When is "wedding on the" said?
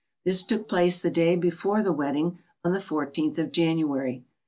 1.93-2.79